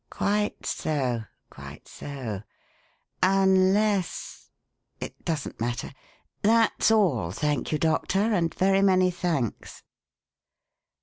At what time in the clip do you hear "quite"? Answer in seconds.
0.09-0.65, 1.51-1.87